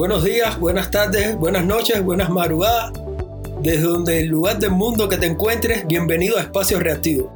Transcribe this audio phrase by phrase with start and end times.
[0.00, 2.90] Buenos días, buenas tardes, buenas noches, buenas madrugadas.
[3.60, 7.30] Desde donde el lugar del mundo que te encuentres, bienvenido a Espacio Reactivo.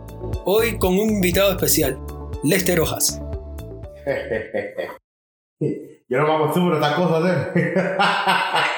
[0.46, 1.98] Hoy con un invitado especial,
[2.42, 3.20] Lester Hojas.
[5.60, 7.96] Yo no me acostumbro a estas cosas, ¿eh?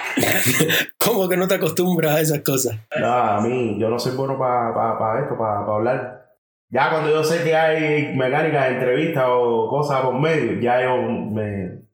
[0.98, 2.76] ¿Cómo que no te acostumbras a esas cosas?
[2.98, 6.26] No, a mí, yo no soy bueno para esto, para hablar.
[6.71, 10.96] Ya cuando yo sé que hay mecánica de entrevista o cosas por medio, ya yo
[10.96, 11.86] me,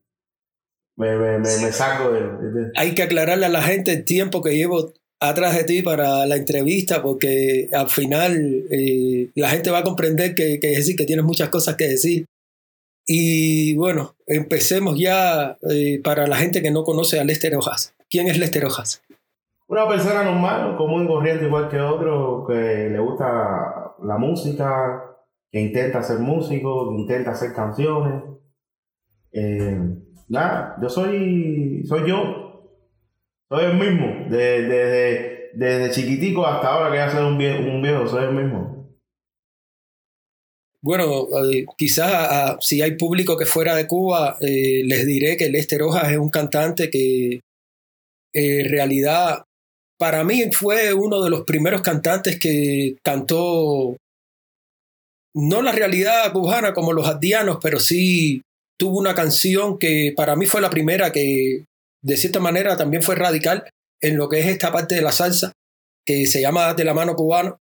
[1.08, 4.92] me, me, me, saco de, Hay que aclararle a la gente el tiempo que llevo
[5.20, 10.34] atrás de ti para la entrevista, porque al final eh, la gente va a comprender
[10.34, 12.26] que, que, decir, que tienes muchas cosas que decir.
[13.06, 17.94] Y bueno, empecemos ya eh, para la gente que no conoce a Lester Hojas.
[18.08, 19.02] ¿Quién es Lester Hojas?
[19.68, 25.02] Una persona normal, común y corriente igual que otro, que le gusta la música,
[25.50, 28.22] que intenta ser músico, que intenta hacer canciones.
[29.32, 29.78] Eh,
[30.32, 32.48] nada, yo soy, soy yo.
[33.50, 34.26] Soy el mismo.
[34.30, 38.72] Desde, desde, chiquitico hasta ahora que ya soy un viejo, un viejo soy el mismo.
[40.80, 45.82] Bueno, eh, quizás si hay público que fuera de Cuba, eh, les diré que Lester
[45.82, 47.40] Hojas es un cantante que
[48.32, 49.44] en realidad
[49.98, 53.96] para mí fue uno de los primeros cantantes que cantó
[55.34, 58.42] no la realidad cubana como los ardianos, pero sí
[58.82, 61.66] tuvo una canción que para mí fue la primera que
[62.02, 65.52] de cierta manera también fue radical en lo que es esta parte de la salsa,
[66.04, 67.60] que se llama De la mano cubano,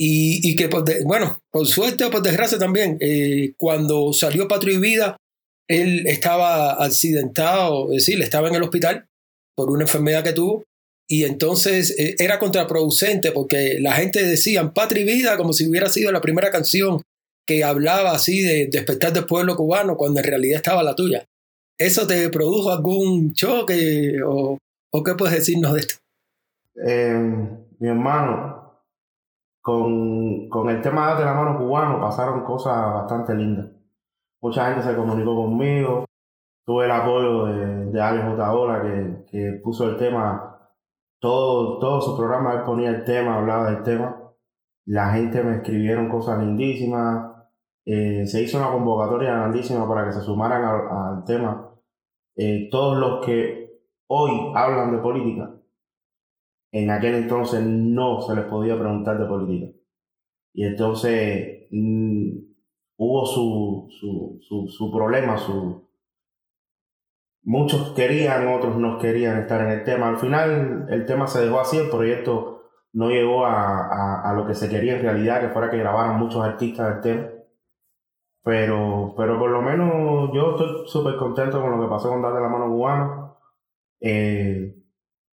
[0.00, 0.70] y, y que,
[1.04, 5.18] bueno, por suerte o por desgracia también, eh, cuando salió Patrio y Vida,
[5.68, 9.04] él estaba accidentado, es decir, estaba en el hospital
[9.54, 10.64] por una enfermedad que tuvo,
[11.06, 15.90] y entonces eh, era contraproducente porque la gente decía Patria y Vida como si hubiera
[15.90, 17.02] sido la primera canción
[17.46, 21.24] que hablaba así de despertar del pueblo cubano cuando en realidad estaba la tuya.
[21.78, 24.58] ¿Eso te produjo algún choque o,
[25.04, 25.94] qué puedes decirnos de esto?
[26.86, 27.48] Eh,
[27.78, 28.82] mi hermano,
[29.60, 33.66] con, con, el tema de la mano cubano pasaron cosas bastante lindas.
[34.40, 36.06] Mucha gente se comunicó conmigo,
[36.64, 40.56] tuve el apoyo de, de Alex Otaola que, que puso el tema
[41.20, 44.16] todo, todo su programa él ponía el tema, hablaba del tema.
[44.84, 47.35] La gente me escribieron cosas lindísimas.
[47.86, 51.72] Eh, se hizo una convocatoria grandísima para que se sumaran al, tema.
[52.36, 55.54] Eh, todos los que hoy hablan de política,
[56.72, 59.72] en aquel entonces no se les podía preguntar de política.
[60.52, 62.30] Y entonces mm,
[62.98, 65.86] hubo su, su, su, su problema, su,
[67.48, 70.08] Muchos querían, otros no querían estar en el tema.
[70.08, 74.54] Al final el tema se dejó así, el proyecto no llegó a, a, lo que
[74.54, 77.35] se quería en realidad, que fuera que grabaran muchos artistas del tema.
[78.46, 82.40] Pero, pero por lo menos yo estoy súper contento con lo que pasó con Date
[82.40, 83.38] la Mano Cubano.
[84.00, 84.72] Eh,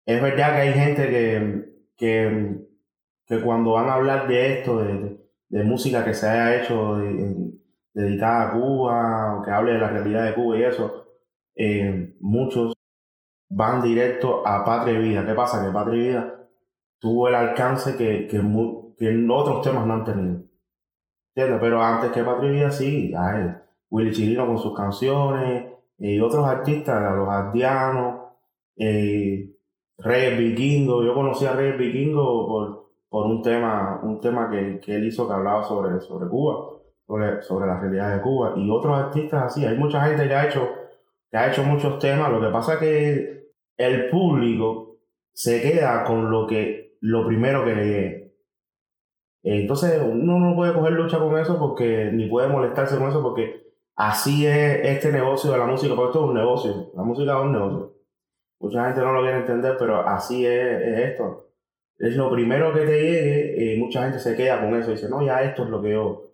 [0.05, 2.67] es verdad que hay gente que, que,
[3.25, 5.19] que, cuando van a hablar de esto, de,
[5.49, 6.99] de música que se haya hecho
[7.93, 11.05] dedicada a Cuba, o que hable de la realidad de Cuba y eso,
[11.55, 12.71] eh, muchos
[13.49, 15.25] van directo a Patria y Vida.
[15.25, 15.65] ¿Qué pasa?
[15.65, 16.47] Que Patria y Vida
[16.97, 18.39] tuvo el alcance que, que,
[19.29, 20.50] otros temas no han tenido.
[21.33, 25.65] Pero antes que Vida, sí, a Willy Chirino con sus canciones
[25.97, 28.21] y otros artistas, los ardianos,
[28.77, 29.49] eh,
[29.97, 31.03] Reyes Vikingo.
[31.03, 35.27] Yo conocí a Reyes Vikingo por, por un tema, un tema que, que él hizo
[35.27, 36.69] que hablaba sobre, sobre Cuba,
[37.05, 38.53] sobre, sobre la realidad de Cuba.
[38.57, 39.65] Y otros artistas así.
[39.65, 40.69] Hay mucha gente que ha hecho
[41.31, 42.29] que ha hecho muchos temas.
[42.29, 44.97] Lo que pasa es que el público
[45.33, 48.20] se queda con lo que lo primero que le.
[49.43, 53.61] Entonces uno no puede coger lucha con eso porque ni puede molestarse con eso porque
[53.95, 57.43] así es este negocio de la música, porque esto es un negocio, la música es
[57.43, 57.93] un negocio.
[58.59, 61.47] Mucha gente no lo quiere entender, pero así es, esto.
[61.97, 65.09] Es lo primero que te llegue, y mucha gente se queda con eso y dice,
[65.09, 66.31] no, ya esto es lo que yo.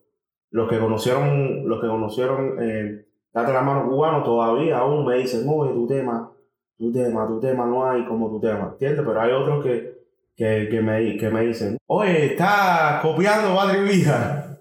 [0.49, 5.45] Los que conocieron, los que conocieron eh, date la mano cubano, todavía aún me dicen,
[5.47, 6.31] oye, tu tema,
[6.77, 9.03] tu tema, tu tema no hay como tu tema, ¿entiendes?
[9.05, 9.96] Pero hay otros que,
[10.37, 14.59] que, que, me, que me dicen, oye, estás copiando Padre Vida.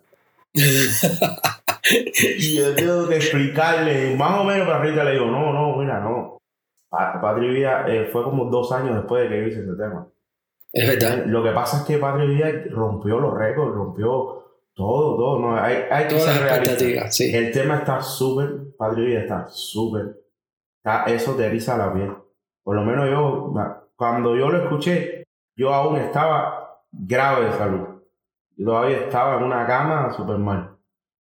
[0.55, 6.01] y yo tengo que explicarle, más o menos para arriba le digo, no, no, mira,
[6.01, 6.39] no.
[6.89, 10.09] Padre Vida eh, fue como dos años después de que hice ese tema.
[10.73, 11.27] Es verdad.
[11.27, 14.45] Lo que pasa es que Padre Vida rompió los récords, rompió
[14.75, 17.11] todo, todo, no, hay, hay que ser realista.
[17.11, 17.35] Sí.
[17.35, 20.23] El tema está súper, Padre Vida está súper,
[21.07, 22.15] eso te eriza la piel.
[22.63, 23.53] Por lo menos yo,
[23.95, 25.26] cuando yo lo escuché,
[25.57, 28.03] yo aún estaba grave de salud.
[28.57, 30.77] Yo todavía estaba en una cama súper mal.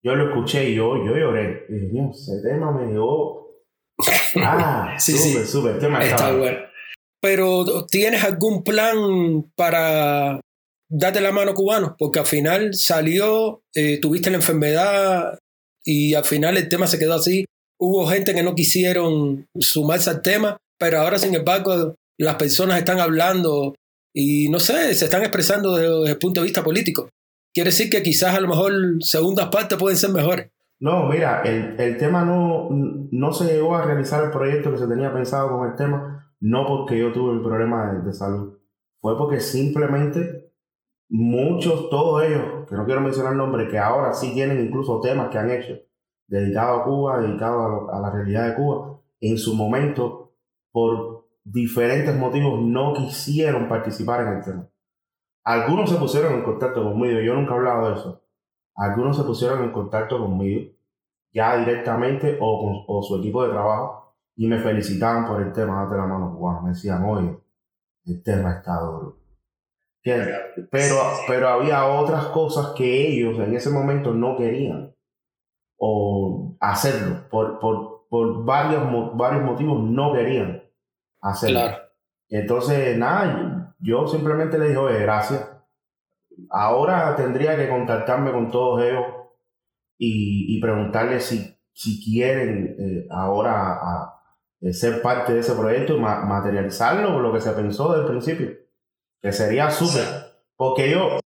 [0.03, 1.65] Yo lo escuché y yo, yo lloré.
[1.69, 3.41] Y dije, ese tema me dio
[4.35, 5.51] Ah, sí, súper, sí.
[5.51, 5.79] súper.
[5.79, 6.59] Tema está bueno.
[7.21, 8.95] Pero ¿tienes algún plan
[9.55, 10.39] para
[10.89, 11.95] darte la mano cubano?
[11.97, 15.37] Porque al final salió, eh, tuviste la enfermedad
[15.83, 17.45] y al final el tema se quedó así.
[17.79, 22.99] Hubo gente que no quisieron sumarse al tema, pero ahora sin embargo las personas están
[22.99, 23.75] hablando
[24.13, 27.09] y no sé, se están expresando desde, el punto de vista político.
[27.53, 28.71] Quiere decir que quizás a lo mejor
[29.01, 30.49] segundas partes pueden ser mejores.
[30.79, 34.87] No, mira, el, el, tema no, no se llegó a realizar el proyecto que se
[34.87, 38.57] tenía pensado con el tema, no porque yo tuve un problema de, salud,
[38.99, 40.51] fue porque simplemente
[41.07, 45.37] muchos, todos ellos, que no quiero mencionar nombres, que ahora sí tienen incluso temas que
[45.37, 45.77] han hecho
[46.27, 50.33] dedicados a Cuba, dedicados a, a la realidad de Cuba, en su momento,
[50.71, 54.67] por diferentes motivos, no quisieron participar en el tema.
[55.43, 58.23] Algunos se pusieron en contacto conmigo, yo nunca he hablado de eso.
[58.75, 60.71] Algunos se pusieron en contacto conmigo,
[61.33, 65.97] ya directamente o con su equipo de trabajo, y me felicitaban por el tema de
[65.97, 66.61] la mano cubana.
[66.61, 67.37] Me decían, oye,
[68.05, 69.17] el tema está duro.
[70.03, 70.97] Pero,
[71.27, 74.95] pero había otras cosas que ellos en ese momento no querían
[75.77, 77.29] o hacerlo.
[77.29, 78.83] Por, por, por varios,
[79.15, 80.60] varios motivos no querían
[81.21, 81.59] hacerlo.
[81.59, 81.77] Claro.
[82.29, 85.49] Entonces, nada, yo simplemente le dije, oye, gracias.
[86.49, 89.05] Ahora tendría que contactarme con todos ellos
[89.97, 94.21] y, y preguntarles si, si quieren eh, ahora a,
[94.61, 98.49] eh, ser parte de ese proyecto y materializarlo, lo que se pensó desde el principio.
[99.19, 100.05] Que sería súper.
[100.55, 101.19] Porque ellos,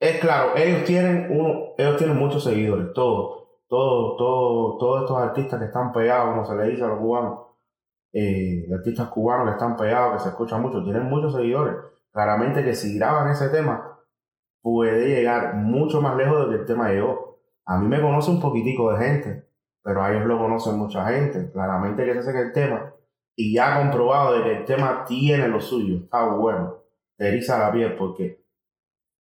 [0.00, 5.58] es claro, ellos tienen, uno, ellos tienen muchos seguidores, todos, todos, todos, todos estos artistas
[5.58, 7.47] que están pegados, como se le dice a los cubanos,
[8.12, 11.74] eh, artistas cubanos que están pegados, que se escuchan mucho, tienen muchos seguidores.
[12.12, 13.98] Claramente que si graban ese tema,
[14.62, 17.40] puede llegar mucho más lejos de que el tema llegó.
[17.66, 19.48] A mí me conoce un poquitico de gente,
[19.82, 21.50] pero a ellos lo conocen mucha gente.
[21.52, 22.94] Claramente que se que el tema,
[23.36, 26.82] y ya comprobado de que el tema tiene lo suyo, está bueno,
[27.16, 28.44] te eriza la piel, porque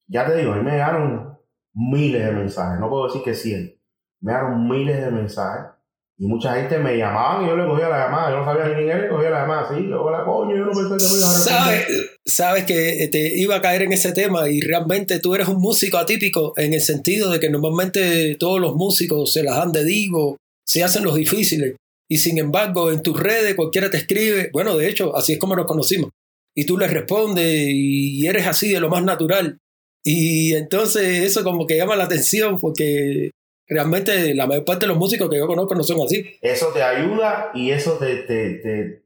[0.07, 1.37] ya te digo, a mí me llegaron
[1.73, 3.79] miles de mensajes, no puedo decir que 100,
[4.21, 5.76] me llegaron miles de mensajes
[6.19, 8.31] y mucha gente me llamaban y yo le cogía la llamada.
[8.31, 9.83] Yo no sabía ni quién era, le cogía la llamada así.
[9.83, 11.87] la coño, yo no pensé que me iba a ¿Sabes,
[12.25, 15.97] Sabes que te iba a caer en ese tema y realmente tú eres un músico
[15.97, 20.37] atípico en el sentido de que normalmente todos los músicos se las dan de digo,
[20.65, 21.75] se hacen los difíciles.
[22.09, 24.49] Y sin embargo, en tus redes cualquiera te escribe.
[24.51, 26.09] Bueno, de hecho, así es como nos conocimos.
[26.55, 29.59] Y tú le respondes y eres así de lo más natural.
[30.03, 33.29] Y entonces eso como que llama la atención porque
[33.67, 36.25] realmente la mayor parte de los músicos que yo conozco no son así.
[36.41, 39.03] Eso te ayuda y eso te, te,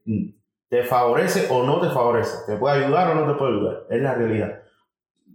[0.70, 2.38] te, favorece o no te favorece.
[2.46, 3.84] Te puede ayudar o no te puede ayudar.
[3.90, 4.60] Es la realidad.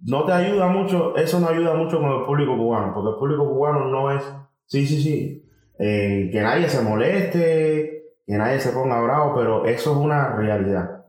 [0.04, 3.48] No te ayuda mucho, eso no ayuda mucho con el público cubano, porque el público
[3.48, 4.22] cubano no es,
[4.66, 9.92] sí, sí, sí, eh, que nadie se moleste, que nadie se ponga bravo, pero eso
[9.92, 11.04] es una realidad.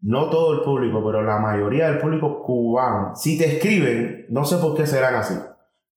[0.00, 4.56] No todo el público, pero la mayoría del público cubano, si te escriben, no sé
[4.56, 5.34] por qué serán así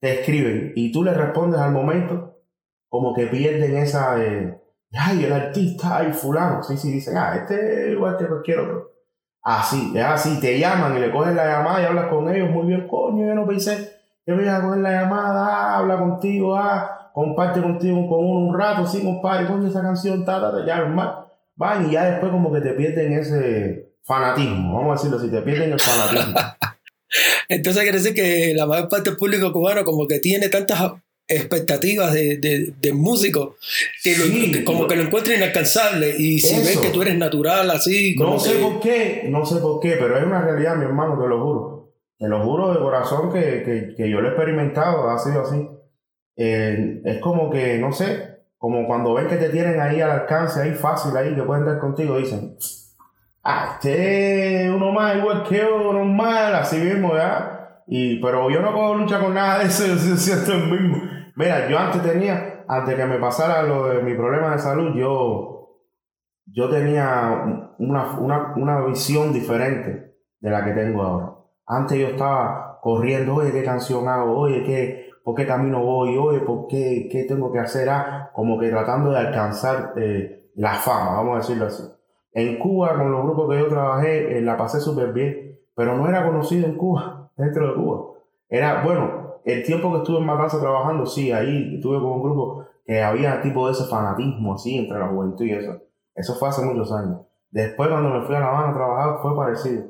[0.03, 2.41] te escriben y tú le respondes al momento,
[2.89, 4.61] como que pierden esa de,
[4.91, 6.61] ay, el artista, ay, fulano.
[6.61, 8.91] Sí, sí, dicen, ah, este es igual que cualquier otro.
[9.41, 12.67] Así, es así, te llaman y le cogen la llamada y hablas con ellos, muy
[12.67, 13.93] bien, coño, yo no pensé
[14.25, 18.39] que me iba a coger la llamada, ah, habla contigo, ah, comparte contigo con uno
[18.49, 21.27] un rato, sí, compadre, coño, esa canción, ta, ta, ta, ya, normal.
[21.55, 25.41] Van y ya después como que te pierden ese fanatismo, vamos a decirlo así, te
[25.43, 26.37] pierden el fanatismo.
[27.49, 30.93] Entonces quiere decir que la mayor parte del público cubano como que tiene tantas
[31.27, 33.55] expectativas de, de, de músico
[34.03, 36.15] que, como que lo encuentra inalcanzable.
[36.17, 39.79] Y si ven que tú eres natural así no sé por qué no sé por
[39.79, 41.93] qué pero es una realidad mi hermano te lo juro.
[42.17, 45.67] Te lo juro de corazón que, que, que yo lo he experimentado ha sido así.
[46.37, 50.61] Eh, es como que no sé como cuando ven que te tienen ahí al alcance
[50.61, 52.55] ahí fácil ahí que pueden dar contigo dicen
[53.43, 57.83] ah, este uno más igual que uno normal, así mismo, ¿ya?
[57.87, 60.97] Y, pero yo no puedo luchar con nada de eso, yo siento el mismo.
[61.35, 65.79] Mira, yo antes tenía, antes que me pasara lo de mi problema de salud, yo,
[66.45, 67.43] yo tenía
[67.79, 71.33] una, una, una visión diferente de la que tengo ahora.
[71.65, 74.37] Antes yo estaba corriendo, oye, ¿qué canción hago?
[74.37, 76.17] Oye, ¿qué, ¿por qué camino voy?
[76.17, 77.89] Oye, ¿por qué, qué tengo que hacer?
[77.89, 81.83] Ah, como que tratando de alcanzar eh, la fama, vamos a decirlo así.
[82.33, 86.07] En Cuba, con los grupos que yo trabajé, eh, la pasé súper bien, pero no
[86.09, 88.05] era conocido en Cuba, dentro de Cuba.
[88.49, 92.65] Era, bueno, el tiempo que estuve en Matanza trabajando, sí, ahí estuve con un grupo
[92.85, 95.81] que había tipo de ese fanatismo así entre la juventud y eso.
[96.15, 97.21] Eso fue hace muchos años.
[97.51, 99.83] Después, cuando me fui a La Habana a trabajar, fue parecido.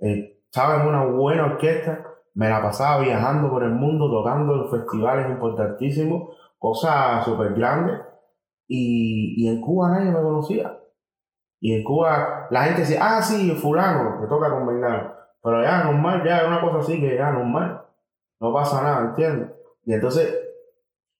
[0.00, 4.70] Eh, estaba en una buena orquesta, me la pasaba viajando por el mundo, tocando en
[4.70, 8.00] festivales importantísimos, cosas súper grandes
[8.68, 10.78] Y, y en Cuba nadie me conocía.
[11.66, 15.16] Y en Cuba la gente decía, ah, sí, fulano, que toca con Bernardo.
[15.42, 17.82] Pero ya normal, ya es una cosa así que ya normal.
[18.38, 19.50] No pasa nada, ¿entiendes?
[19.84, 20.32] Y entonces,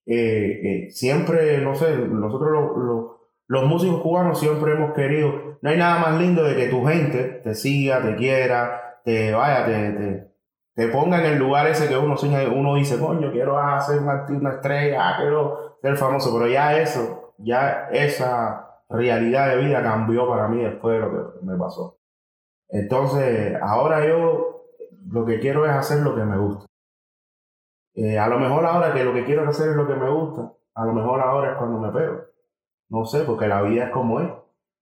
[0.06, 3.16] eh, eh, siempre, no sé, nosotros
[3.48, 7.24] los músicos cubanos siempre hemos querido, no hay nada más lindo de que tu gente
[7.42, 10.30] te siga, te quiera, te vaya, te,
[10.76, 12.14] te, ponga en el lugar ese que uno
[12.54, 17.88] uno dice, coño, quiero hacer una, una estrella, quiero ser famoso, pero ya eso, ya
[17.90, 21.98] esa realidad de vida cambió para mí después de lo que me pasó.
[22.68, 24.64] Entonces, ahora yo
[25.08, 26.66] lo que quiero es hacer lo que me gusta.
[27.94, 30.52] Eh, a lo mejor ahora que lo que quiero hacer es lo que me gusta,
[30.74, 32.20] a lo mejor ahora es cuando me pego.
[32.90, 34.30] No sé, porque la vida es como es.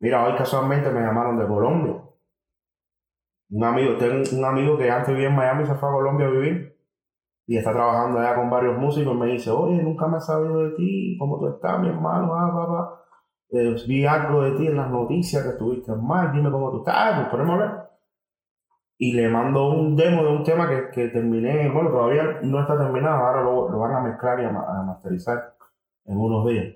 [0.01, 1.95] Mira, hoy casualmente me llamaron de Colombia.
[3.51, 6.27] Un amigo, tengo un amigo que antes vivía en Miami y se fue a Colombia
[6.27, 6.75] a vivir
[7.47, 9.15] y está trabajando allá con varios músicos.
[9.17, 12.35] Me dice, oye, nunca me he sabido de ti, ¿cómo tú estás, mi hermano?
[12.35, 13.04] Ah, papá.
[13.51, 17.17] Eh, vi algo de ti en las noticias que estuviste mal, dime cómo tú estás,
[17.17, 17.91] pues podemos hablar.
[18.99, 22.79] Y le mando un demo de un tema que, que terminé, bueno, todavía no está
[22.79, 25.57] terminado, ahora lo, van a mezclar y a, masterizar
[26.05, 26.75] en unos días.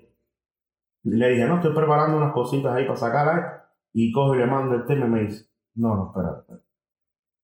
[1.05, 4.75] Le dije, no, estoy preparando unas cositas ahí para sacar y cojo y le mando
[4.75, 6.61] el tema y me dice, no, no, espera, espera.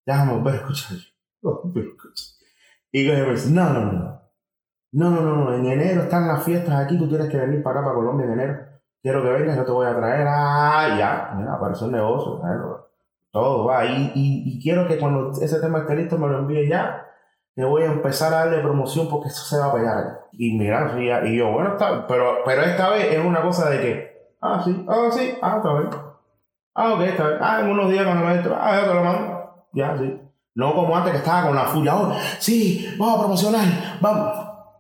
[0.07, 0.99] Déjame volver a escuchar.
[2.93, 4.15] Y me dice, no, no, no.
[4.93, 7.81] No, no, no, no, en enero están las fiestas aquí, tú tienes que venir para
[7.81, 8.74] acá, para Colombia en enero
[9.05, 12.41] quiero que vengas, yo te voy a traer, ah, ya, mira, apareció un negocio,
[13.31, 17.07] todo va, y, y, quiero que cuando ese tema esté listo me lo envíe ya,
[17.55, 20.21] que voy a empezar a darle promoción porque eso se va a pegar.
[20.33, 20.95] Y mira,
[21.27, 24.87] y, yo, bueno, está, pero, pero esta vez es una cosa de que, ah, sí,
[24.89, 25.91] ah, sí, ah, está bien.
[26.75, 27.39] Ah, ok, está bien.
[27.43, 29.67] Ah, en unos días cuando me entro, ah, ya te lo mando.
[29.73, 30.19] Ya, sí.
[30.55, 33.65] No como antes que estaba con la furia, oh, sí, vamos a promocionar,
[34.01, 34.33] vamos.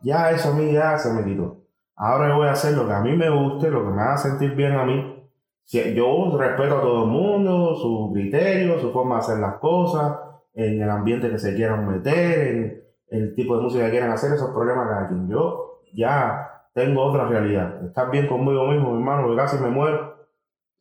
[0.03, 1.64] Ya eso a mí ya se me quitó.
[1.97, 4.55] Ahora voy a hacer lo que a mí me guste, lo que me haga sentir
[4.55, 5.29] bien a mí.
[5.67, 10.19] Yo respeto a todo el mundo, su criterio, su forma de hacer las cosas,
[10.55, 14.33] en el ambiente que se quieran meter, en el tipo de música que quieran hacer,
[14.33, 15.29] esos problemas cada quien.
[15.29, 17.85] Yo ya tengo otra realidad.
[17.87, 20.15] Estar bien conmigo mismo, mi hermano, que casi me muero.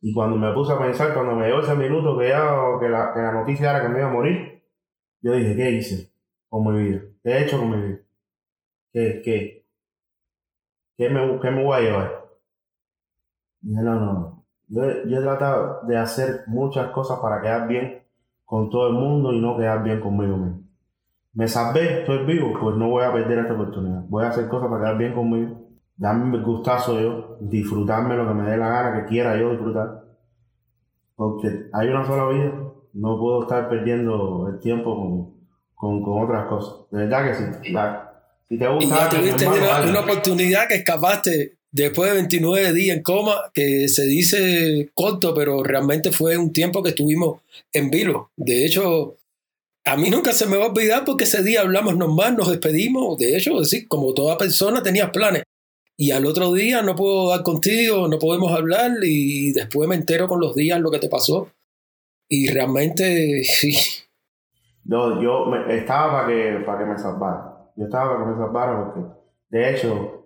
[0.00, 3.14] Y cuando me puse a pensar, cuando me dio ese minuto que ya, que la,
[3.14, 4.62] que la noticia era que me iba a morir,
[5.22, 6.12] yo dije, ¿qué hice
[6.50, 7.00] con mi vida?
[7.22, 7.98] ¿Qué he hecho con mi vida?
[8.92, 9.63] ¿Qué, qué,
[10.96, 12.24] ¿qué me, qué me voy a llevar?
[13.62, 14.44] no, no, no.
[14.68, 18.02] Yo, yo he tratado de hacer muchas cosas para quedar bien
[18.44, 20.60] con todo el mundo y no quedar bien conmigo mismo.
[21.32, 24.04] Me salvé, estoy vivo, pues no voy a perder esta oportunidad.
[24.08, 25.62] Voy a hacer cosas para quedar bien conmigo,
[25.96, 30.04] darme el gustazo yo, disfrutarme lo que me dé la gana, que quiera yo disfrutar.
[31.16, 32.52] Porque hay una sola vida,
[32.92, 35.34] no puedo estar perdiendo el tiempo con,
[35.74, 36.88] con, con otras cosas.
[36.90, 37.72] De verdad que sí.
[38.48, 43.50] Si te gusta, y tuviste una, oportunidad que escapaste después de 29 días en coma,
[43.52, 47.40] que se dice corto, pero realmente fue un tiempo que estuvimos
[47.72, 48.30] en vivo.
[48.36, 49.16] De hecho,
[49.84, 53.18] a mí nunca se me va a olvidar porque ese día hablamos normal, nos despedimos.
[53.18, 55.42] De hecho, decir, como toda persona tenías planes.
[55.96, 60.26] Y al otro día no puedo dar contigo, no podemos hablar y después me entero
[60.26, 61.50] con los días lo que te pasó.
[62.28, 63.76] Y realmente, sí.
[64.84, 69.08] No, yo estaba para que, para que me salvara yo estaba con esa barra porque,
[69.50, 70.24] de hecho,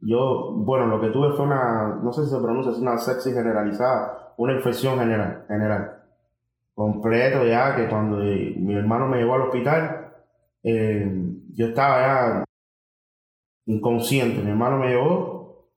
[0.00, 3.34] yo, bueno, lo que tuve fue una, no sé si se pronuncia, es una sepsis
[3.34, 6.02] generalizada, una infección general, general.
[6.74, 10.12] Completo ya, que cuando mi hermano me llevó al hospital,
[10.64, 11.08] eh,
[11.54, 12.44] yo estaba ya
[13.66, 14.42] inconsciente.
[14.42, 15.70] Mi hermano me llevó,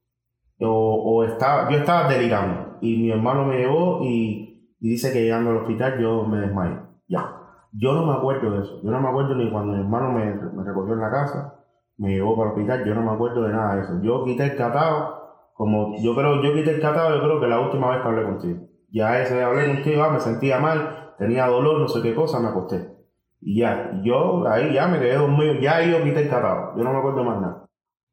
[0.59, 5.21] o, o, estaba, yo estaba delirando, y mi hermano me llevó y, y dice que
[5.21, 6.79] llegando al hospital yo me desmayé.
[7.07, 7.36] Ya.
[7.73, 8.81] Yo no me acuerdo de eso.
[8.83, 11.55] Yo no me acuerdo ni cuando mi hermano me, recogió en la casa,
[11.97, 12.85] me llevó para el hospital.
[12.85, 14.01] Yo no me acuerdo de nada de eso.
[14.01, 17.59] Yo quité el catado, como yo creo, yo quité el catado, yo creo que la
[17.59, 18.67] última vez que hablé contigo.
[18.91, 22.47] Ya ese hablé contigo, ah, me sentía mal, tenía dolor, no sé qué cosa, me
[22.47, 22.95] acosté.
[23.41, 26.75] Y ya, yo ahí ya me quedé dormido, ya yo quité el catado.
[26.77, 27.65] Yo no me acuerdo más nada.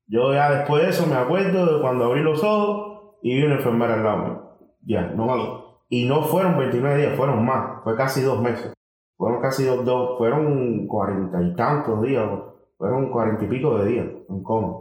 [0.06, 3.54] Yo ya después de eso me acuerdo de cuando abrí los ojos y vi una
[3.54, 4.42] enfermera al lado mío.
[4.82, 5.80] Ya, no me acuerdo.
[5.88, 8.74] Y no fueron 29 días, fueron más, fue casi dos meses.
[9.16, 12.28] Fueron casi dos, fueron cuarenta y tantos días,
[12.76, 14.78] fueron cuarenta y pico de días en coma.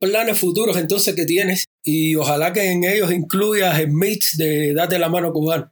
[0.00, 4.98] Planes futuros entonces que tienes y ojalá que en ellos incluyas el mix de Date
[4.98, 5.70] la mano cubano.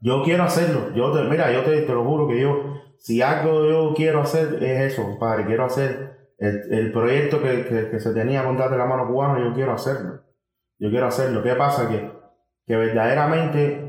[0.00, 3.94] Yo quiero hacerlo, yo te, mira, yo te, lo juro que yo, si algo yo
[3.94, 8.76] quiero hacer es eso, padre, quiero hacer el, proyecto que, que, se tenía con Date
[8.76, 10.22] la mano cubano, yo quiero hacerlo.
[10.78, 11.42] Yo quiero hacerlo.
[11.42, 11.88] ¿Qué pasa?
[11.88, 12.10] Que,
[12.66, 13.85] que verdaderamente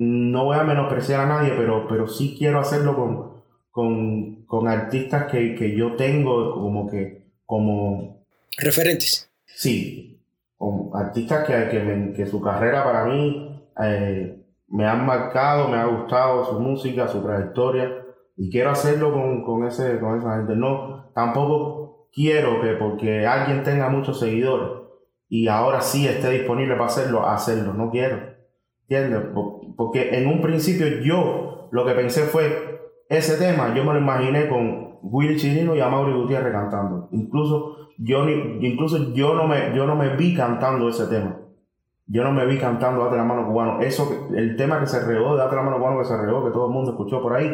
[0.00, 5.30] no voy a menospreciar a nadie, pero, pero sí quiero hacerlo con, con, con artistas
[5.30, 8.24] que, que, yo tengo como que, como...
[8.56, 9.30] Referentes.
[9.44, 10.18] Sí,
[10.94, 16.60] artistas que, que, su carrera para mí eh, me han marcado, me ha gustado su
[16.60, 18.02] música, su trayectoria
[18.38, 20.56] y quiero hacerlo con, con, ese, con esa gente.
[20.56, 24.80] No, tampoco quiero que porque alguien tenga muchos seguidores
[25.28, 27.74] y ahora sí esté disponible para hacerlo, hacerlo.
[27.74, 28.39] No quiero.
[28.90, 29.30] ¿Entiendes?
[29.76, 34.48] Porque en un principio yo lo que pensé fue, ese tema yo me lo imaginé
[34.48, 37.08] con Willy Chirino y Amaury Gutiérrez cantando.
[37.12, 41.38] Incluso yo, incluso yo no, me, yo no me vi cantando ese tema.
[42.08, 43.80] Yo no me vi cantando Date la mano cubano.
[43.80, 46.66] Eso, el tema que se regó, Date la mano cubano que se regó, que todo
[46.66, 47.46] el mundo escuchó por ahí,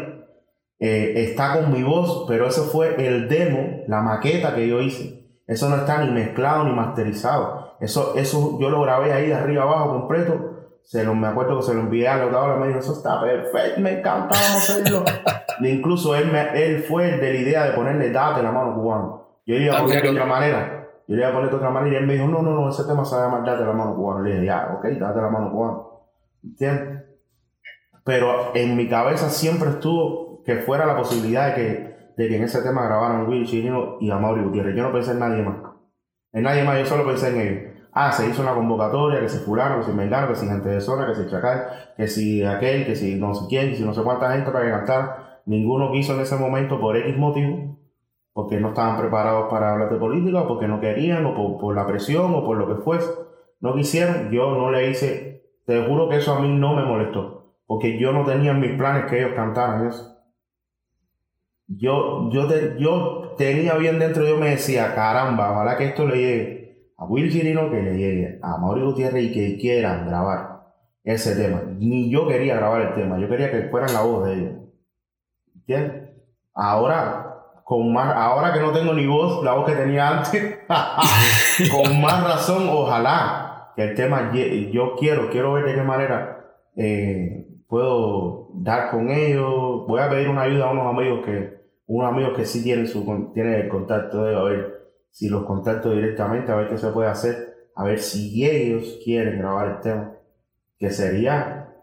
[0.78, 5.26] eh, está con mi voz, pero eso fue el demo, la maqueta que yo hice.
[5.46, 7.76] Eso no está ni mezclado ni masterizado.
[7.78, 10.55] Eso, eso yo lo grabé ahí de arriba abajo completo.
[10.86, 13.80] Se lo, me acuerdo que se lo envié a la me dijo, eso está perfecto,
[13.80, 15.04] me encantaba hacerlo.
[15.60, 19.40] incluso él, me, él fue el de la idea de ponerle date la mano cubano.
[19.44, 20.88] Yo iba a ah, poner de otra manera.
[21.08, 22.70] Yo le iba a poner de otra manera y él me dijo, no, no, no,
[22.70, 24.22] ese tema se va a llamar date la mano cubano.
[24.22, 25.90] Le dije, ya, ok, date la mano cubano.
[26.42, 27.02] ¿Entiendes?
[28.04, 32.44] Pero en mi cabeza siempre estuvo que fuera la posibilidad de que de que en
[32.44, 34.74] ese tema grabaran Will Chirino y Amaury Gutiérrez.
[34.74, 35.56] Yo no pensé en nadie más.
[36.32, 37.75] En nadie más, yo solo pensé en ellos.
[37.98, 40.82] Ah, se hizo una convocatoria, que si fulano, que si mengano, que si gente de
[40.82, 43.94] zona, que si chacal, que si aquel, que si no sé quién, que si no
[43.94, 45.40] sé cuánta gente para que cantara.
[45.46, 47.78] Ninguno quiso en ese momento por X motivo,
[48.34, 51.86] porque no estaban preparados para hablar de política, o porque no querían, o por, la
[51.86, 53.10] presión, o por lo que fuese.
[53.60, 57.54] No quisieron, yo no le hice, te juro que eso a mí no me molestó,
[57.66, 60.16] porque yo no tenía en mis planes que ellos cantaran eso
[61.68, 62.48] yo, yo,
[62.78, 66.65] yo tenía bien dentro, yo me decía, caramba, ojalá que esto le llegue
[66.98, 70.56] a Will Chirino, que le llegue a Mauricio Gutiérrez y que quieran grabar
[71.04, 71.62] ese tema.
[71.78, 74.52] Ni yo quería grabar el tema, yo quería que fueran la voz de ellos.
[75.54, 76.10] ¿Entiendes?
[76.54, 77.26] Ahora,
[77.64, 80.58] con más, ahora que no tengo ni voz, la voz que tenía antes,
[81.70, 87.46] con más razón, ojalá que el tema, yo quiero, quiero ver de qué manera eh,
[87.68, 89.86] puedo dar con ellos.
[89.86, 91.56] Voy a pedir una ayuda a unos amigos que,
[91.86, 94.75] unos amigos que sí tienen, su, tienen el contacto de a ver
[95.16, 99.38] si los contacto directamente, a ver qué se puede hacer, a ver si ellos quieren
[99.38, 100.12] grabar el tema,
[100.78, 101.74] que sería,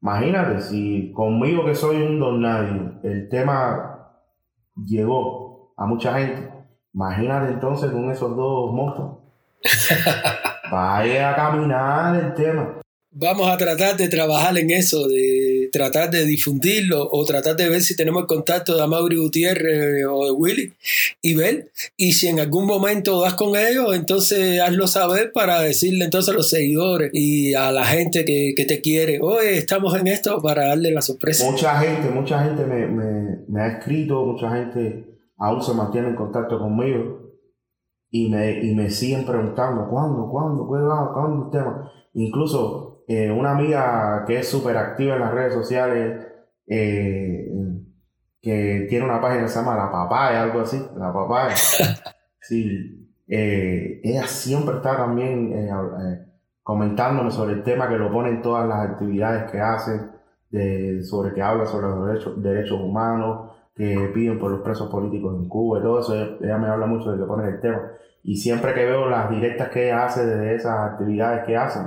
[0.00, 4.12] imagínate, si conmigo que soy un don nadie, el tema
[4.76, 6.48] llegó a mucha gente,
[6.94, 9.18] imagínate entonces con esos dos monstruos.
[10.70, 12.78] Vaya a caminar el tema
[13.10, 17.82] vamos a tratar de trabajar en eso, de tratar de difundirlo o tratar de ver
[17.82, 20.72] si tenemos el contacto de Amaury Gutiérrez o de Willy
[21.22, 21.70] y ver.
[21.96, 26.36] Y si en algún momento das con ellos, entonces hazlo saber para decirle entonces a
[26.36, 30.90] los seguidores y a la gente que, te quiere, oye, estamos en esto para darle
[30.90, 31.50] la sorpresa.
[31.50, 32.86] Mucha gente, mucha gente me,
[33.48, 35.06] me, ha escrito, mucha gente
[35.38, 37.28] aún se mantiene en contacto conmigo.
[38.10, 40.28] Y me, y me siguen preguntando, ¿cuándo?
[40.30, 40.66] ¿Cuándo?
[40.66, 41.12] ¿Cuándo?
[41.12, 41.92] ¿Cuándo el tema?
[42.14, 46.26] Incluso eh, una amiga que es súper activa en las redes sociales,
[46.66, 47.50] eh,
[48.42, 51.54] que tiene una página que se llama La Papaya, algo así, La Papaya.
[52.40, 55.52] Sí, eh, ella siempre está también
[56.62, 60.00] comentándome sobre el tema que lo pone en todas las actividades que hace,
[60.50, 65.36] de, sobre que habla sobre los derechos, derechos humanos, que piden por los presos políticos
[65.36, 66.14] en Cuba y todo eso.
[66.40, 67.82] Ella me habla mucho de que pone el tema.
[68.22, 71.86] Y siempre que veo las directas que ella hace desde esas actividades que hacen,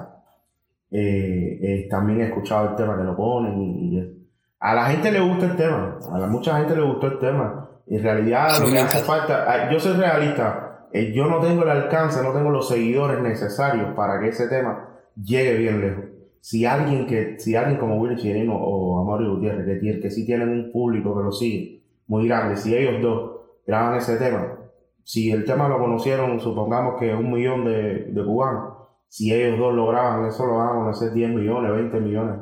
[0.92, 4.22] eh, eh, también he escuchado el tema que lo ponen y,
[4.60, 7.68] a la gente le gusta el tema, a la, mucha gente le gustó el tema.
[7.88, 11.70] En realidad lo que hace falta, ah, yo soy realista, eh, yo no tengo el
[11.70, 16.04] alcance, no tengo los seguidores necesarios para que ese tema llegue bien lejos.
[16.42, 20.26] Si alguien que, si alguien como Willy Chirino o Amaury Gutiérrez, que, tiene, que sí
[20.26, 23.32] tienen un público que lo sigue muy grande, si ellos dos
[23.66, 24.60] graban ese tema,
[25.04, 28.81] si el tema lo conocieron, supongamos que un millón de, de cubanos,
[29.12, 32.38] si ellos dos lograban eso, lo van a conocer 10 millones, 20 millones.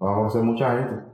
[0.00, 1.04] Lo van a conocer mucha gente.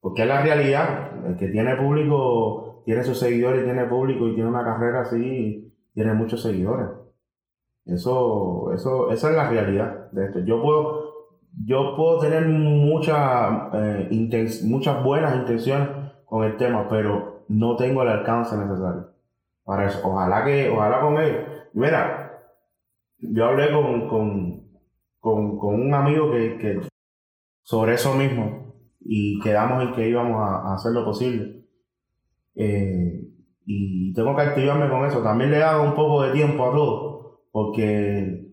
[0.00, 1.26] Porque es la realidad.
[1.28, 6.12] El que tiene público, tiene sus seguidores, tiene público y tiene una carrera así, tiene
[6.12, 6.88] muchos seguidores.
[7.86, 10.40] Eso, eso, esa es la realidad de esto.
[10.40, 11.04] Yo puedo,
[11.64, 14.08] yo puedo tener mucha, eh,
[14.64, 15.88] muchas buenas intenciones
[16.24, 19.06] con el tema, pero no tengo el alcance necesario
[19.62, 20.00] para eso.
[20.02, 21.46] Ojalá que, ojalá con él.
[21.74, 22.27] Mira,
[23.18, 26.80] yo hablé con, con, con, un amigo que, que,
[27.62, 31.64] sobre eso mismo y quedamos en que íbamos a, hacer lo posible.
[32.54, 33.22] Eh,
[33.66, 35.22] y tengo que activarme con eso.
[35.22, 38.46] También le he dado un poco de tiempo a todo, porque,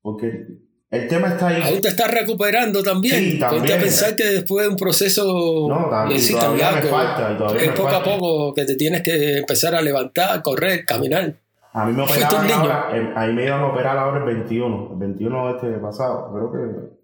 [0.00, 0.46] porque
[0.90, 1.62] el tema está ahí.
[1.62, 3.16] Aún te estás recuperando también.
[3.16, 3.62] Sí, también.
[3.62, 5.66] Porque a pensar que después de un proceso.
[5.68, 7.56] No, también, todavía me falta.
[7.58, 11.36] es poco a poco que te tienes que empezar a levantar, correr, caminar.
[11.72, 15.46] A mí me operaron ahora, ahí me iban a operar ahora el 21, el 21
[15.46, 17.00] de este pasado, creo que...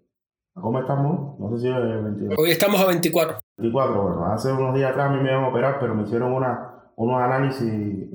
[0.53, 1.39] ¿Cómo estamos?
[1.39, 2.35] No sé si es el 21.
[2.37, 3.37] Hoy estamos a 24.
[3.57, 6.33] 24, bueno, hace unos días atrás a mí me iban a operar, pero me hicieron
[6.33, 8.09] una, unos análisis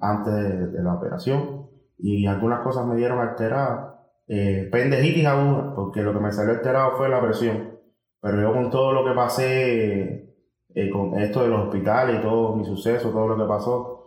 [0.00, 0.34] antes
[0.72, 1.68] de, la operación
[1.98, 3.96] y algunas cosas me dieron alteradas.
[4.28, 5.26] Eh, pendejitis
[5.74, 7.78] porque lo que me salió alterado fue la presión.
[8.20, 10.36] Pero yo con todo lo que pasé,
[10.74, 13.97] eh, con esto de los hospitales y todo mi suceso, todo lo que pasó,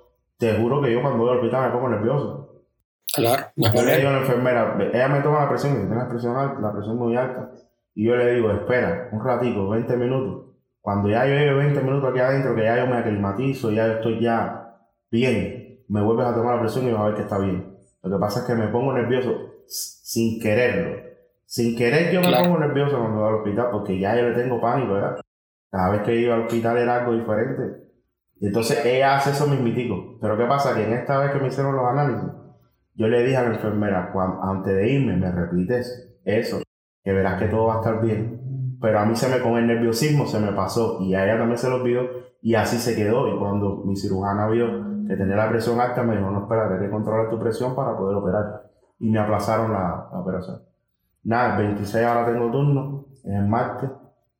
[0.41, 2.63] te juro que yo cuando voy al hospital me pongo nervioso.
[3.13, 3.43] Claro.
[3.55, 6.73] Yo le digo a la enfermera, ella me toma la presión, tiene la presión, la
[6.73, 7.51] presión muy alta,
[7.93, 10.45] y yo le digo, espera, un ratico, 20 minutos.
[10.81, 13.93] Cuando ya yo llevo 20 minutos aquí adentro, que ya yo me aclimatizo, ya yo
[13.93, 14.79] estoy ya
[15.11, 17.77] bien, me vuelves a tomar la presión y vas a ver que está bien.
[18.01, 19.31] Lo que pasa es que me pongo nervioso
[19.67, 21.03] sin quererlo.
[21.45, 24.59] Sin querer yo me pongo nervioso cuando voy al hospital porque ya yo le tengo
[24.59, 25.21] pánico, ¿verdad?
[25.69, 27.80] Cada vez que iba al hospital era algo diferente.
[28.41, 30.17] Y entonces ella hace eso mismitico.
[30.19, 30.73] Pero ¿qué pasa?
[30.73, 32.27] Que en esta vez que me hicieron los análisis,
[32.95, 36.63] yo le dije a la enfermera, antes de irme, me repites eso,
[37.03, 38.77] que verás que todo va a estar bien.
[38.81, 41.59] Pero a mí se me con el nerviosismo se me pasó y a ella también
[41.59, 42.01] se lo olvidó
[42.41, 43.27] y así se quedó.
[43.27, 46.79] Y cuando mi cirujana vio que tenía la presión alta, me dijo, no, espérate, hay
[46.79, 48.71] que controlar tu presión para poder operar.
[48.97, 50.63] Y me aplazaron la, operación.
[51.23, 53.91] Nada, el 26 ahora tengo turno, es el martes,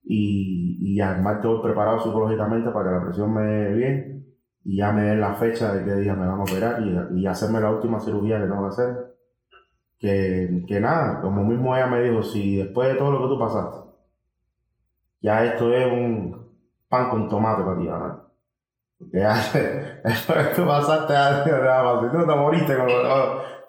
[0.04, 4.26] y, y martes voy preparado psicológicamente para que la presión me dé bien
[4.64, 7.28] y ya me den la fecha de qué día me van a operar y, y
[7.28, 9.16] hacerme la última cirugía que tengo que hacer.
[9.98, 13.40] Que, que nada, como mismo ella me dijo, si después de todo lo que tú
[13.40, 13.92] pasaste,
[15.22, 16.50] ya esto es un
[16.90, 18.24] pan con tomate para ti, ¿verdad?
[18.98, 19.34] Porque ya
[20.04, 22.90] después que tú pasaste, ya, no te moriste con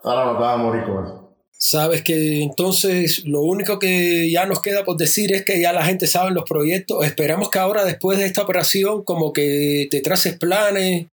[0.04, 1.21] ahora no te vas a morir con eso.
[1.64, 5.84] Sabes que entonces lo único que ya nos queda por decir es que ya la
[5.84, 7.06] gente sabe los proyectos.
[7.06, 11.06] Esperamos que ahora después de esta operación como que te traces planes,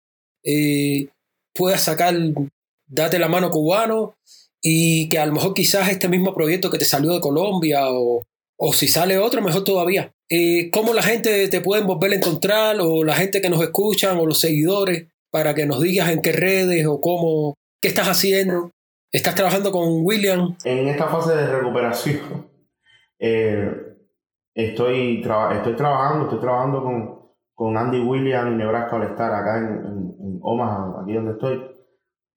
[0.43, 1.09] eh,
[1.55, 2.17] puedas sacar,
[2.87, 4.15] date la mano cubano
[4.63, 8.25] y que a lo mejor quizás este mismo proyecto que te salió de Colombia o,
[8.73, 10.13] si sale otro, mejor todavía.
[10.31, 14.17] Eh, ¿Cómo la gente te puede volver a encontrar o la gente que nos escuchan
[14.17, 18.71] o los seguidores para que nos digas en qué redes o cómo, qué estás haciendo?
[19.11, 20.55] ¿Estás trabajando con William?
[20.65, 22.47] En esta fase de recuperación,
[23.19, 23.97] eh,
[24.53, 27.19] estoy, estoy trabajando, estoy trabajando con,
[27.55, 31.57] con Andy William y Nebraska All Star acá en, en, Omaha, aquí donde estoy.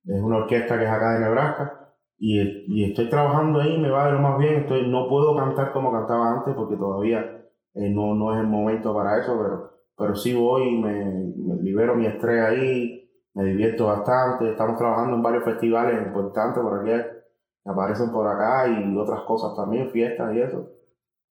[0.06, 1.94] Es una orquesta que es acá de Nebraska.
[2.18, 4.62] Y, y, estoy trabajando ahí, me va de lo más bien.
[4.62, 7.20] Estoy, no puedo cantar como cantaba antes porque todavía
[7.74, 11.04] eh, no, no es el momento para eso, pero, pero sí voy, me,
[11.36, 13.01] me libero mi estrés ahí,
[13.34, 14.52] me divierto bastante.
[14.52, 17.08] Estamos trabajando en varios festivales importantes por aquí,
[17.66, 20.70] aparecen por acá y otras cosas también, fiestas y eso.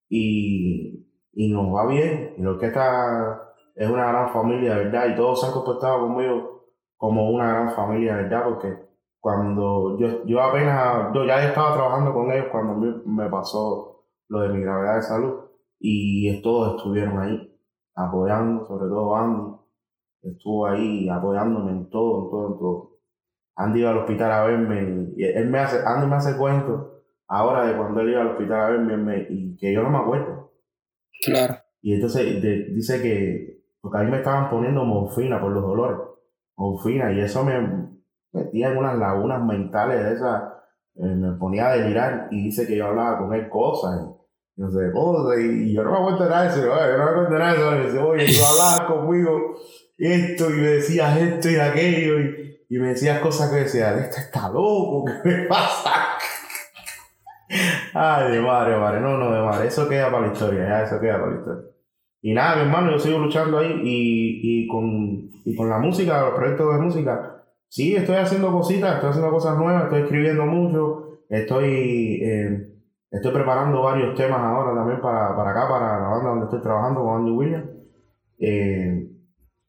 [0.08, 2.34] Y, y nos va bien.
[2.36, 5.08] Y lo que está es una gran familia, ¿verdad?
[5.08, 6.64] Y todos se han comportado conmigo
[6.96, 8.44] como una gran familia, ¿verdad?
[8.44, 14.40] Porque cuando yo, yo apenas, yo ya estaba trabajando con ellos cuando me pasó lo
[14.40, 15.34] de mi gravedad de salud
[15.78, 17.58] y todos estuvieron ahí
[17.94, 19.59] apoyando, sobre todo Andy,
[20.22, 22.90] estuvo ahí apoyándome en todo, en todo, en todo.
[23.56, 27.66] Andy iba al hospital a verme, y él me hace, Andy me hace cuento ahora
[27.66, 30.52] de cuando él iba al hospital a verme y que yo no me acuerdo.
[31.24, 31.56] Claro.
[31.82, 32.42] Y entonces
[32.74, 35.98] dice que, porque a mí me estaban poniendo morfina por los dolores,
[36.56, 37.88] morfina, y eso me
[38.32, 40.42] metía en unas lagunas mentales de esas,
[40.96, 44.00] eh, me ponía a delirar y dice que yo hablaba con él cosas.
[44.56, 47.10] Y, no sé, cosas, y, yo no me acuerdo nada de eso, yo no me
[47.10, 49.54] acuerdo nada de eso, y dice, oye, tú hablabas conmigo
[50.00, 54.20] esto y me decías esto y aquello y, y me decías cosas que decías, este
[54.20, 55.92] está loco, ¿qué me pasa?
[57.94, 61.00] Ay, de madre, madre, no, no, de madre, eso queda para la historia, ya, eso
[61.00, 61.64] queda para la historia.
[62.22, 66.22] Y nada, mi hermano, yo sigo luchando ahí y, y, con, y con la música,
[66.22, 71.20] los proyectos de música, sí, estoy haciendo cositas, estoy haciendo cosas nuevas, estoy escribiendo mucho,
[71.28, 72.68] estoy, eh,
[73.10, 77.02] estoy preparando varios temas ahora también para, para acá, para la banda donde estoy trabajando
[77.02, 77.70] con Andy Williams.
[78.38, 78.99] Eh,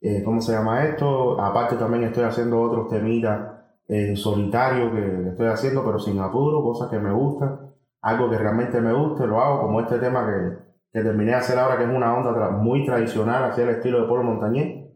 [0.01, 1.39] eh, ¿cómo se llama esto?
[1.39, 3.51] Aparte también estoy haciendo otros temitas
[3.87, 8.81] eh, solitarios que estoy haciendo, pero sin apuro, cosas que me gustan, algo que realmente
[8.81, 10.57] me guste, lo hago, como este tema que,
[10.91, 14.07] que terminé de hacer ahora, que es una onda muy tradicional, hacia el estilo de
[14.07, 14.87] Polo Montañés.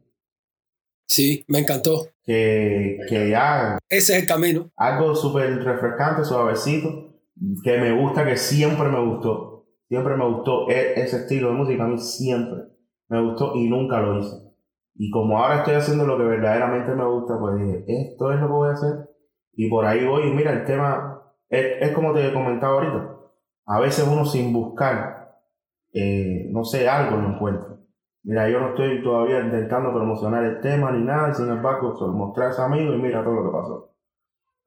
[1.06, 2.08] Sí, me encantó.
[2.24, 3.78] Que, que ya...
[3.88, 4.72] Ese es el camino.
[4.76, 7.14] Algo súper refrescante, suavecito,
[7.64, 9.68] que me gusta, que siempre me gustó.
[9.88, 12.64] Siempre me gustó e, ese estilo de música, a mí siempre
[13.10, 14.45] me gustó y nunca lo hice.
[14.96, 18.48] Y como ahora estoy haciendo lo que verdaderamente me gusta, pues dije, esto es lo
[18.48, 19.10] que voy a hacer.
[19.54, 20.30] Y por ahí voy.
[20.30, 23.16] Y mira, el tema es, como te he comentado ahorita.
[23.68, 25.40] A veces uno sin buscar,
[25.94, 27.76] eh, no sé, algo lo encuentra.
[28.24, 32.52] Mira, yo no estoy todavía intentando promocionar el tema ni nada, sin embargo, mostrar a
[32.52, 33.96] ese amigo y mira todo lo que pasó.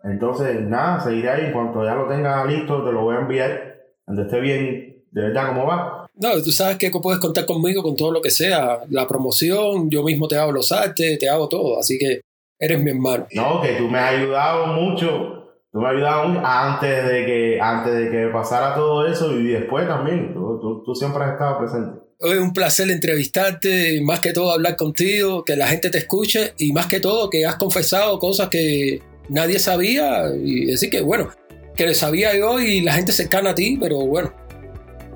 [0.05, 1.47] Entonces, nada, seguiré ahí.
[1.47, 3.79] En cuanto ya lo tenga listo, te lo voy a enviar.
[4.05, 5.98] Cuando esté bien, de verdad, ¿cómo va?
[6.21, 8.81] No, tú sabes que puedes contar conmigo con todo lo que sea.
[8.91, 11.79] La promoción, yo mismo te hago los artes, te hago todo.
[11.79, 12.23] Así que
[12.59, 13.27] eres mi hermano.
[13.33, 15.35] No, que tú me has ayudado mucho.
[15.71, 19.49] Tú me has ayudado mucho antes de que, antes de que pasara todo eso y
[19.49, 20.35] después también.
[20.35, 22.01] Tú, tú, siempre has estado presente.
[22.19, 26.73] Es un placer entrevistarte, más que todo hablar contigo, que la gente te escuche y
[26.73, 31.31] más que todo que has confesado cosas que nadie sabía y decir que bueno,
[31.77, 34.33] que le sabía yo y la gente cercana a ti, pero bueno,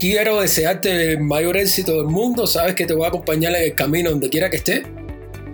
[0.02, 3.74] quiero desearte el mayor éxito del mundo, sabes que te voy a acompañar en el
[3.76, 4.82] camino donde quiera que esté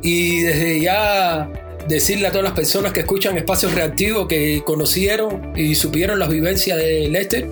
[0.02, 1.52] y desde ya
[1.86, 6.78] decirle a todas las personas que escuchan Espacios Reactivos que conocieron y supieron las vivencias
[6.78, 7.46] de Lester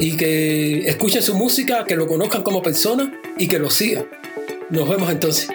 [0.00, 4.06] y que escuchen su música, que lo conozcan como persona y que lo sigan.
[4.68, 5.48] Nos vemos entonces.